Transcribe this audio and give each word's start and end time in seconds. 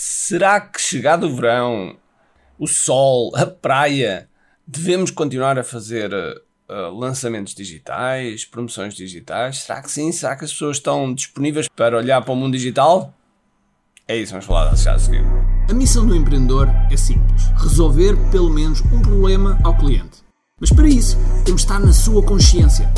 Será 0.00 0.60
que 0.60 0.80
chegado 0.80 1.26
o 1.26 1.34
verão, 1.34 1.96
o 2.56 2.68
sol, 2.68 3.32
a 3.34 3.44
praia, 3.44 4.28
devemos 4.64 5.10
continuar 5.10 5.58
a 5.58 5.64
fazer 5.64 6.14
uh, 6.14 6.96
lançamentos 6.96 7.52
digitais, 7.52 8.44
promoções 8.44 8.94
digitais? 8.94 9.62
Será 9.62 9.82
que 9.82 9.90
sim? 9.90 10.12
Será 10.12 10.36
que 10.36 10.44
as 10.44 10.52
pessoas 10.52 10.76
estão 10.76 11.12
disponíveis 11.12 11.66
para 11.74 11.96
olhar 11.96 12.22
para 12.22 12.32
o 12.32 12.36
mundo 12.36 12.52
digital? 12.52 13.12
É 14.06 14.16
isso, 14.16 14.30
vamos 14.30 14.46
falar 14.46 14.72
já 14.76 14.94
a 14.94 14.98
seguir. 15.00 15.24
A 15.68 15.74
missão 15.74 16.06
do 16.06 16.14
empreendedor 16.14 16.68
é 16.92 16.96
simples: 16.96 17.48
resolver 17.56 18.16
pelo 18.30 18.50
menos 18.50 18.80
um 18.92 19.02
problema 19.02 19.58
ao 19.64 19.76
cliente. 19.76 20.22
Mas 20.60 20.70
para 20.70 20.86
isso, 20.86 21.16
temos 21.44 21.62
de 21.62 21.66
estar 21.66 21.80
na 21.80 21.92
sua 21.92 22.22
consciência, 22.22 22.88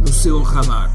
no 0.00 0.12
seu 0.12 0.40
radar. 0.44 0.94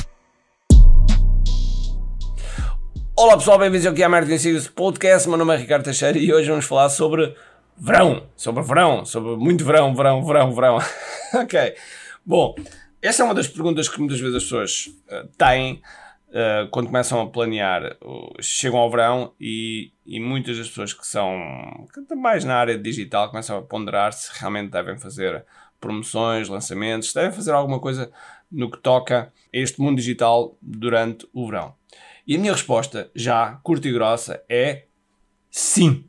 Olá 3.21 3.37
pessoal, 3.37 3.59
bem-vindos 3.59 3.85
ao 3.85 3.93
que 3.93 4.01
é 4.01 4.07
Marketing 4.07 4.39
Secrets 4.39 4.67
Podcast. 4.67 5.29
Meu 5.29 5.37
nome 5.37 5.53
é 5.53 5.57
Ricardo 5.57 5.83
Teixeira 5.83 6.17
e 6.17 6.33
hoje 6.33 6.49
vamos 6.49 6.65
falar 6.65 6.89
sobre 6.89 7.35
verão, 7.77 8.27
sobre 8.35 8.63
verão, 8.63 9.05
sobre 9.05 9.35
muito 9.35 9.63
verão, 9.63 9.93
verão, 9.93 10.25
verão, 10.25 10.51
verão. 10.51 10.79
ok. 11.35 11.75
Bom, 12.25 12.55
essa 12.99 13.21
é 13.21 13.25
uma 13.25 13.35
das 13.35 13.47
perguntas 13.47 13.87
que 13.87 13.99
muitas 13.99 14.19
vezes 14.19 14.37
as 14.37 14.43
pessoas 14.43 14.87
uh, 14.87 15.27
têm 15.37 15.83
uh, 16.29 16.67
quando 16.71 16.87
começam 16.87 17.21
a 17.21 17.27
planear, 17.29 17.95
uh, 18.01 18.33
chegam 18.41 18.79
ao 18.79 18.89
verão 18.89 19.33
e, 19.39 19.91
e, 20.03 20.19
muitas 20.19 20.57
das 20.57 20.67
pessoas 20.69 20.91
que 20.91 21.05
são 21.05 21.31
mais 22.17 22.43
na 22.43 22.55
área 22.55 22.75
digital 22.75 23.29
começam 23.29 23.55
a 23.55 23.61
ponderar 23.61 24.13
se 24.13 24.31
realmente 24.39 24.71
devem 24.71 24.97
fazer 24.97 25.45
promoções, 25.79 26.49
lançamentos, 26.49 27.09
se 27.09 27.13
devem 27.13 27.31
fazer 27.31 27.51
alguma 27.51 27.79
coisa 27.79 28.11
no 28.51 28.71
que 28.71 28.79
toca 28.79 29.31
a 29.53 29.57
este 29.57 29.79
mundo 29.79 29.97
digital 29.97 30.57
durante 30.59 31.27
o 31.31 31.45
verão. 31.45 31.79
E 32.31 32.37
a 32.37 32.39
minha 32.39 32.53
resposta, 32.53 33.11
já 33.13 33.59
curta 33.61 33.89
e 33.89 33.91
grossa, 33.91 34.41
é 34.47 34.83
sim. 35.49 36.05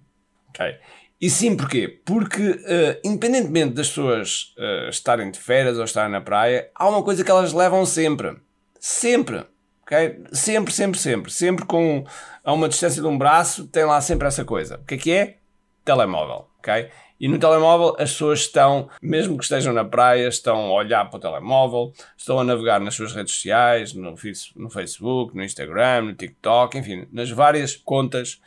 Okay? 0.51 0.77
E 1.21 1.29
sim, 1.29 1.57
porquê? 1.57 2.01
Porque, 2.05 2.49
uh, 2.49 3.01
independentemente 3.03 3.75
das 3.75 3.89
pessoas 3.89 4.55
uh, 4.57 4.89
estarem 4.89 5.33
de 5.33 5.41
férias 5.41 5.79
ou 5.79 5.83
estarem 5.83 6.13
na 6.13 6.21
praia, 6.21 6.71
há 6.77 6.89
uma 6.89 7.03
coisa 7.03 7.25
que 7.25 7.31
elas 7.33 7.53
levam 7.53 7.85
sempre. 7.85 8.37
Sempre. 8.79 9.45
Okay? 9.83 10.23
Sempre, 10.31 10.73
sempre, 10.73 11.01
sempre. 11.01 11.33
Sempre 11.33 11.67
com 11.67 12.05
a 12.45 12.53
uma 12.53 12.69
distância 12.69 13.03
de 13.03 13.09
um 13.09 13.19
braço, 13.19 13.67
tem 13.67 13.85
lá 13.85 14.01
sempre 14.01 14.29
essa 14.29 14.45
coisa. 14.45 14.77
O 14.77 14.85
que 14.85 14.95
é 14.95 14.99
que 14.99 15.11
é? 15.11 15.39
Telemóvel. 15.85 16.52
Okay? 16.63 16.91
E 17.19 17.27
no 17.27 17.39
telemóvel 17.39 17.97
as 17.99 18.13
pessoas 18.13 18.41
estão, 18.41 18.89
mesmo 19.03 19.37
que 19.37 19.43
estejam 19.43 19.73
na 19.73 19.85
praia, 19.85 20.29
estão 20.29 20.59
a 20.59 20.73
olhar 20.73 21.05
para 21.11 21.17
o 21.19 21.21
telemóvel, 21.21 21.93
estão 22.17 22.39
a 22.39 22.45
navegar 22.45 22.81
nas 22.81 22.95
suas 22.95 23.13
redes 23.13 23.35
sociais, 23.35 23.93
no, 23.93 24.17
Facebook, 24.17 25.37
no 25.37 25.43
Instagram, 25.43 26.03
no 26.03 26.15
TikTok, 26.15 26.79
enfim, 26.79 27.07
nas 27.13 27.31
várias 27.31 27.77
contas. 27.77 28.41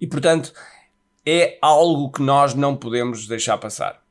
E 0.00 0.06
portanto 0.06 0.52
é 1.24 1.58
algo 1.62 2.10
que 2.10 2.22
nós 2.22 2.54
não 2.54 2.76
podemos 2.76 3.26
deixar 3.26 3.56
passar. 3.58 4.02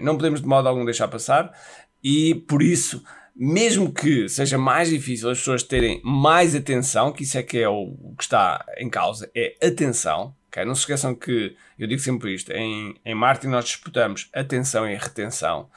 Não 0.00 0.16
podemos 0.16 0.40
de 0.40 0.46
modo 0.46 0.68
algum 0.68 0.84
deixar 0.84 1.08
passar 1.08 1.52
e 2.02 2.34
por 2.34 2.62
isso 2.62 3.02
mesmo 3.34 3.92
que 3.92 4.28
seja 4.28 4.58
mais 4.58 4.90
difícil 4.90 5.30
as 5.30 5.38
pessoas 5.38 5.62
terem 5.62 6.00
mais 6.04 6.54
atenção, 6.54 7.12
que 7.12 7.22
isso 7.22 7.38
é 7.38 7.42
que 7.42 7.58
é 7.58 7.68
o 7.68 7.96
que 8.16 8.24
está 8.24 8.64
em 8.78 8.88
causa, 8.88 9.30
é 9.34 9.56
atenção. 9.66 10.34
Okay? 10.52 10.66
Não 10.66 10.74
se 10.74 10.82
esqueçam 10.82 11.14
que, 11.14 11.56
eu 11.78 11.86
digo 11.86 12.00
sempre 12.00 12.34
isto, 12.34 12.52
em, 12.52 12.94
em 13.04 13.14
marketing 13.14 13.48
nós 13.48 13.64
disputamos 13.64 14.28
atenção 14.34 14.86
e 14.86 14.94
retenção. 14.94 15.70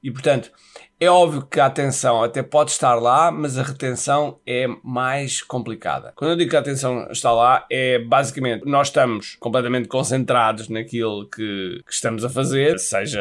E 0.00 0.10
portanto, 0.10 0.52
é 1.00 1.10
óbvio 1.10 1.44
que 1.44 1.58
a 1.58 1.66
atenção 1.66 2.22
até 2.22 2.42
pode 2.42 2.70
estar 2.70 2.94
lá, 2.94 3.32
mas 3.32 3.58
a 3.58 3.62
retenção 3.62 4.40
é 4.46 4.66
mais 4.84 5.42
complicada. 5.42 6.12
Quando 6.14 6.30
eu 6.30 6.36
digo 6.36 6.50
que 6.50 6.56
a 6.56 6.60
atenção 6.60 7.10
está 7.10 7.32
lá, 7.32 7.66
é 7.70 7.98
basicamente 7.98 8.64
nós 8.64 8.86
estamos 8.88 9.34
completamente 9.34 9.88
concentrados 9.88 10.68
naquilo 10.68 11.28
que, 11.28 11.82
que 11.84 11.92
estamos 11.92 12.24
a 12.24 12.30
fazer, 12.30 12.78
seja, 12.78 13.20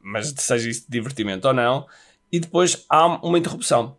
mas 0.00 0.32
seja 0.38 0.70
isso 0.70 0.86
divertimento 0.88 1.48
ou 1.48 1.52
não, 1.52 1.84
e 2.30 2.38
depois 2.38 2.86
há 2.88 3.06
uma 3.06 3.38
interrupção. 3.38 3.96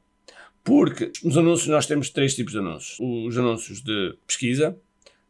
Porque 0.63 1.11
nos 1.23 1.37
anúncios 1.37 1.67
nós 1.67 1.85
temos 1.85 2.09
três 2.09 2.33
tipos 2.33 2.53
de 2.53 2.59
anúncios: 2.59 2.97
os 2.99 3.37
anúncios 3.37 3.81
de 3.81 4.17
pesquisa, 4.25 4.77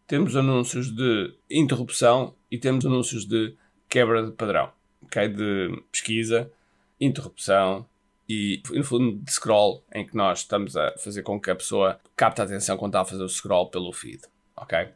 temos 0.09 0.35
anúncios 0.35 0.89
de 0.89 1.31
interrupção 1.51 2.33
e 2.49 2.57
temos 2.57 2.83
anúncios 2.83 3.25
de 3.25 3.55
quebra 3.87 4.25
de 4.25 4.31
padrão. 4.31 4.71
Okay? 5.03 5.27
De 5.29 5.83
pesquisa, 5.91 6.51
interrupção 6.99 7.85
e, 8.27 8.59
no 8.71 8.83
fundo, 8.83 9.23
de 9.23 9.31
scroll, 9.31 9.83
em 9.93 10.05
que 10.05 10.17
nós 10.17 10.39
estamos 10.39 10.75
a 10.75 10.97
fazer 10.97 11.21
com 11.21 11.39
que 11.39 11.51
a 11.51 11.55
pessoa 11.55 11.99
capte 12.15 12.41
a 12.41 12.43
atenção 12.43 12.75
quando 12.75 12.89
está 12.89 13.01
a 13.01 13.05
fazer 13.05 13.21
o 13.21 13.29
scroll 13.29 13.69
pelo 13.69 13.93
feed. 13.93 14.23
Ok? 14.57 14.89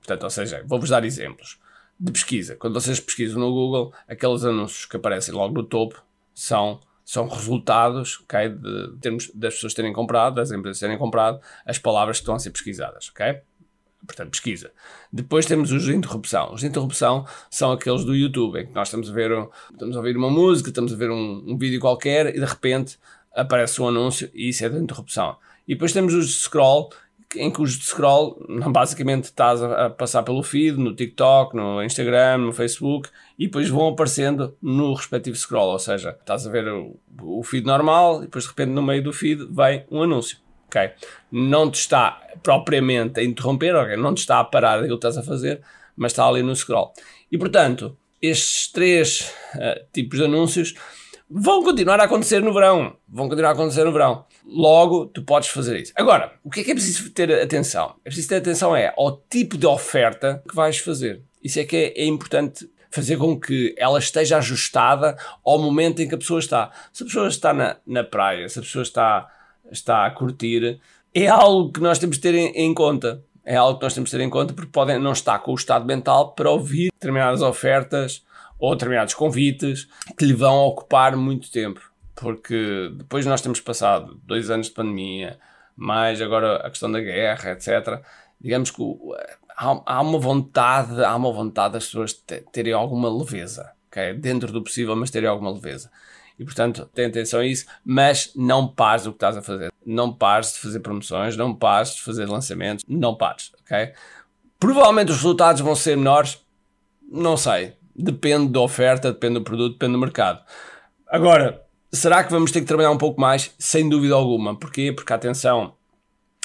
Portanto, 0.00 0.24
ou 0.24 0.30
seja, 0.30 0.64
vou-vos 0.66 0.90
dar 0.90 1.04
exemplos 1.04 1.60
de 1.98 2.10
pesquisa. 2.10 2.56
Quando 2.56 2.74
vocês 2.74 2.98
pesquisam 2.98 3.38
no 3.38 3.52
Google, 3.52 3.94
aqueles 4.08 4.44
anúncios 4.44 4.84
que 4.84 4.96
aparecem 4.96 5.32
logo 5.32 5.54
no 5.54 5.62
topo 5.62 6.04
são 6.34 6.80
são 7.04 7.28
resultados 7.28 8.18
okay, 8.18 8.48
de, 8.48 8.96
termos, 9.00 9.30
das 9.32 9.54
pessoas 9.54 9.74
terem 9.74 9.92
comprado, 9.92 10.34
das 10.34 10.50
empresas 10.50 10.80
terem 10.80 10.98
comprado, 10.98 11.40
as 11.64 11.78
palavras 11.78 12.16
que 12.16 12.22
estão 12.22 12.34
a 12.34 12.38
ser 12.40 12.50
pesquisadas. 12.50 13.10
ok? 13.10 13.42
Portanto, 14.06 14.30
pesquisa. 14.30 14.70
Depois 15.12 15.46
temos 15.46 15.72
os 15.72 15.84
de 15.84 15.94
interrupção. 15.94 16.52
Os 16.52 16.60
de 16.60 16.66
interrupção 16.66 17.26
são 17.50 17.72
aqueles 17.72 18.04
do 18.04 18.14
YouTube, 18.14 18.60
em 18.60 18.66
que 18.66 18.74
nós 18.74 18.88
estamos 18.88 19.10
a 19.10 19.12
ver, 19.12 19.30
estamos 19.72 19.96
a 19.96 19.98
ouvir 19.98 20.16
uma 20.16 20.30
música, 20.30 20.68
estamos 20.68 20.92
a 20.92 20.96
ver 20.96 21.10
um, 21.10 21.44
um 21.46 21.58
vídeo 21.58 21.80
qualquer 21.80 22.34
e 22.34 22.38
de 22.38 22.44
repente 22.44 22.98
aparece 23.34 23.82
um 23.82 23.88
anúncio 23.88 24.30
e 24.34 24.48
isso 24.48 24.64
é 24.64 24.68
de 24.68 24.78
interrupção. 24.78 25.36
E 25.68 25.74
depois 25.74 25.92
temos 25.92 26.14
os 26.14 26.28
de 26.28 26.34
scroll, 26.34 26.90
em 27.34 27.50
que 27.50 27.60
os 27.60 27.78
de 27.78 27.84
scroll, 27.84 28.38
basicamente 28.70 29.24
estás 29.24 29.62
a, 29.62 29.90
passar 29.90 30.22
pelo 30.22 30.42
feed, 30.42 30.78
no 30.78 30.94
TikTok, 30.94 31.54
no 31.56 31.82
Instagram, 31.82 32.38
no 32.38 32.52
Facebook, 32.52 33.10
e 33.38 33.46
depois 33.46 33.68
vão 33.68 33.88
aparecendo 33.88 34.56
no 34.62 34.94
respectivo 34.94 35.36
scroll, 35.36 35.72
ou 35.72 35.78
seja, 35.78 36.16
estás 36.18 36.46
a 36.46 36.50
ver 36.50 36.68
o, 36.68 36.98
o 37.20 37.42
feed 37.42 37.66
normal 37.66 38.18
e 38.18 38.26
depois 38.26 38.44
de 38.44 38.50
repente 38.50 38.70
no 38.70 38.82
meio 38.82 39.02
do 39.02 39.12
feed 39.12 39.46
vai 39.50 39.84
um 39.90 40.02
anúncio. 40.02 40.38
Ok? 40.76 40.90
Não 41.32 41.70
te 41.70 41.80
está 41.80 42.20
propriamente 42.42 43.20
a 43.20 43.24
interromper, 43.24 43.74
okay? 43.74 43.96
não 43.96 44.14
te 44.14 44.18
está 44.18 44.40
a 44.40 44.44
parar 44.44 44.78
aquilo 44.78 44.98
que 44.98 45.06
estás 45.06 45.16
a 45.16 45.22
fazer, 45.22 45.62
mas 45.96 46.12
está 46.12 46.26
ali 46.26 46.42
no 46.42 46.54
scroll. 46.54 46.92
E 47.30 47.38
portanto, 47.38 47.96
estes 48.20 48.70
três 48.70 49.32
uh, 49.54 49.80
tipos 49.92 50.18
de 50.18 50.24
anúncios 50.24 50.74
vão 51.28 51.62
continuar 51.62 52.00
a 52.00 52.04
acontecer 52.04 52.40
no 52.40 52.52
verão. 52.52 52.96
Vão 53.08 53.28
continuar 53.28 53.50
a 53.50 53.52
acontecer 53.52 53.84
no 53.84 53.92
verão. 53.92 54.24
Logo, 54.46 55.06
tu 55.06 55.22
podes 55.22 55.48
fazer 55.48 55.80
isso. 55.80 55.92
Agora, 55.96 56.32
o 56.44 56.50
que 56.50 56.60
é 56.60 56.64
que 56.64 56.70
é 56.70 56.74
preciso 56.74 57.10
ter 57.10 57.32
atenção? 57.42 57.96
É 58.04 58.08
preciso 58.08 58.28
ter 58.28 58.36
atenção 58.36 58.76
é 58.76 58.92
ao 58.96 59.16
tipo 59.28 59.58
de 59.58 59.66
oferta 59.66 60.42
que 60.48 60.54
vais 60.54 60.78
fazer. 60.78 61.22
Isso 61.42 61.58
é 61.58 61.64
que 61.64 61.76
é, 61.76 62.02
é 62.02 62.06
importante 62.06 62.68
fazer 62.90 63.16
com 63.16 63.38
que 63.38 63.74
ela 63.76 63.98
esteja 63.98 64.38
ajustada 64.38 65.16
ao 65.44 65.58
momento 65.58 66.00
em 66.00 66.08
que 66.08 66.14
a 66.14 66.18
pessoa 66.18 66.38
está. 66.40 66.70
Se 66.92 67.02
a 67.02 67.06
pessoa 67.06 67.28
está 67.28 67.52
na, 67.52 67.76
na 67.86 68.04
praia, 68.04 68.48
se 68.48 68.58
a 68.58 68.62
pessoa 68.62 68.82
está, 68.82 69.28
está 69.70 70.06
a 70.06 70.10
curtir, 70.10 70.80
é 71.14 71.26
algo 71.26 71.72
que 71.72 71.80
nós 71.80 71.98
temos 71.98 72.16
de 72.16 72.22
ter 72.22 72.34
em, 72.34 72.48
em 72.54 72.74
conta. 72.74 73.22
É 73.44 73.56
algo 73.56 73.78
que 73.78 73.84
nós 73.84 73.94
temos 73.94 74.10
de 74.10 74.16
ter 74.16 74.22
em 74.22 74.28
conta 74.28 74.52
porque 74.52 74.70
podem 74.70 74.98
não 74.98 75.12
estar 75.12 75.38
com 75.38 75.52
o 75.52 75.54
estado 75.54 75.84
mental 75.84 76.32
para 76.32 76.50
ouvir 76.50 76.90
determinadas 76.92 77.42
ofertas 77.42 78.24
ou 78.58 78.74
determinados 78.74 79.14
convites 79.14 79.88
que 80.18 80.24
lhe 80.24 80.34
vão 80.34 80.64
ocupar 80.64 81.16
muito 81.16 81.50
tempo. 81.50 81.80
Porque 82.14 82.90
depois 82.94 83.24
nós 83.24 83.40
temos 83.40 83.60
passado 83.60 84.20
dois 84.24 84.50
anos 84.50 84.66
de 84.66 84.72
pandemia, 84.72 85.38
mais 85.76 86.20
agora 86.20 86.56
a 86.56 86.70
questão 86.70 86.90
da 86.90 87.00
guerra, 87.00 87.52
etc. 87.52 88.02
Digamos 88.40 88.70
que 88.70 88.82
há, 89.56 89.82
há 89.86 90.00
uma 90.00 90.18
vontade, 90.18 91.04
há 91.04 91.14
uma 91.14 91.32
vontade 91.32 91.74
das 91.74 91.86
pessoas 91.86 92.12
terem 92.52 92.72
alguma 92.72 93.14
leveza, 93.14 93.72
okay? 93.88 94.12
dentro 94.14 94.50
do 94.50 94.62
possível, 94.62 94.96
mas 94.96 95.10
terem 95.10 95.28
alguma 95.28 95.52
leveza. 95.52 95.90
E 96.38 96.44
portanto, 96.44 96.88
tem 96.94 97.06
atenção 97.06 97.40
a 97.40 97.46
isso, 97.46 97.66
mas 97.84 98.32
não 98.36 98.68
pares 98.68 99.06
o 99.06 99.10
que 99.10 99.16
estás 99.16 99.36
a 99.36 99.42
fazer. 99.42 99.72
Não 99.84 100.12
pares 100.12 100.52
de 100.52 100.60
fazer 100.60 100.80
promoções, 100.80 101.36
não 101.36 101.54
pares 101.54 101.94
de 101.94 102.02
fazer 102.02 102.28
lançamentos, 102.28 102.84
não 102.86 103.14
pares, 103.14 103.52
ok? 103.62 103.92
Provavelmente 104.58 105.10
os 105.10 105.16
resultados 105.16 105.62
vão 105.62 105.74
ser 105.74 105.96
menores, 105.96 106.44
não 107.10 107.36
sei. 107.36 107.74
Depende 107.94 108.52
da 108.52 108.60
oferta, 108.60 109.12
depende 109.12 109.34
do 109.34 109.42
produto, 109.42 109.72
depende 109.72 109.92
do 109.92 109.98
mercado. 109.98 110.42
Agora, 111.06 111.62
será 111.90 112.22
que 112.22 112.30
vamos 112.30 112.52
ter 112.52 112.60
que 112.60 112.66
trabalhar 112.66 112.90
um 112.90 112.98
pouco 112.98 113.20
mais? 113.20 113.54
Sem 113.58 113.88
dúvida 113.88 114.14
alguma. 114.14 114.58
Porquê? 114.58 114.92
Porque 114.92 115.12
a 115.12 115.16
atenção 115.16 115.74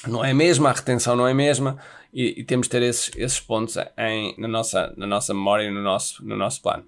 não 0.08 0.24
é 0.24 0.32
a 0.32 0.36
mesma, 0.36 0.70
a 0.70 0.74
retenção 0.74 1.16
não 1.16 1.28
é 1.28 1.32
a 1.32 1.36
mesma 1.36 1.78
e, 2.14 2.40
e 2.40 2.44
temos 2.44 2.68
de 2.68 2.72
ter 2.72 2.82
esses, 2.82 3.12
esses 3.16 3.40
pontos 3.40 3.76
em, 3.98 4.36
na, 4.38 4.48
nossa, 4.48 4.94
na 4.98 5.06
nossa 5.06 5.34
memória 5.34 5.66
e 5.66 5.72
no 5.72 5.82
nosso, 5.82 6.26
no 6.26 6.36
nosso 6.36 6.62
plano. 6.62 6.86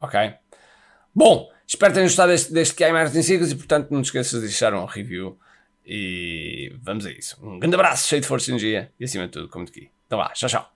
Ok? 0.00 0.34
Bom, 1.14 1.48
espero 1.66 1.92
que 1.92 1.94
tenham 1.94 2.06
gostado 2.06 2.32
deste, 2.32 2.52
deste 2.52 2.74
QI 2.74 2.92
Martin 2.92 3.22
Secrets 3.22 3.52
e, 3.52 3.56
portanto, 3.56 3.90
não 3.90 4.02
te 4.02 4.06
esqueças 4.06 4.40
de 4.40 4.46
deixar 4.46 4.74
um 4.74 4.84
review. 4.84 5.38
E 5.84 6.74
vamos 6.82 7.06
a 7.06 7.10
isso. 7.12 7.38
Um 7.40 7.60
grande 7.60 7.76
abraço, 7.76 8.08
cheio 8.08 8.20
de 8.20 8.26
força 8.26 8.50
e 8.50 8.52
energia 8.52 8.92
e, 8.98 9.04
acima 9.04 9.26
de 9.26 9.32
tudo, 9.32 9.48
como 9.48 9.64
aqui. 9.64 9.90
Então 10.06 10.18
vá, 10.18 10.30
tchau, 10.30 10.48
tchau. 10.48 10.75